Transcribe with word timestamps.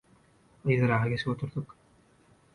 Yzyraga 0.65 1.09
geçip 1.09 1.27
oturduk. 1.27 1.75